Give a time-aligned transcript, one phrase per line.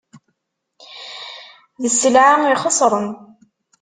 [1.81, 3.07] D sselɛa ixesren.